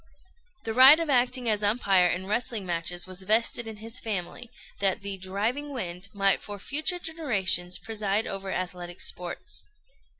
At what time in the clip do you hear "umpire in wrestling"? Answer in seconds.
1.61-2.65